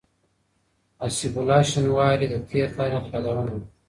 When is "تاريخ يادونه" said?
2.77-3.41